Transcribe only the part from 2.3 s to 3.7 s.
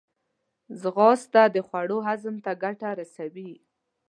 ته ګټه رسوي